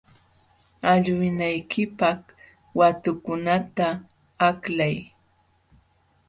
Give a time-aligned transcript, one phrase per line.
[0.91, 2.21] Allwinaykipaq
[2.77, 3.87] watukunata
[4.47, 4.95] aklay.